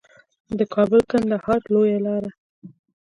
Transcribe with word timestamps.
د 0.57 0.59
کابل 0.73 1.01
کندهار 1.11 1.61
لویه 1.73 1.99
لار 2.05 2.23